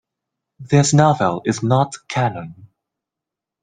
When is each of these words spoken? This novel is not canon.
This 0.59 0.93
novel 0.95 1.43
is 1.45 1.61
not 1.61 1.93
canon. 2.07 2.69